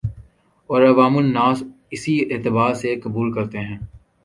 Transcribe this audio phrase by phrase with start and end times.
[0.69, 1.63] اور عوام الناس
[1.91, 3.77] اسی اعتبار سے اسے قبول کرتے ہیں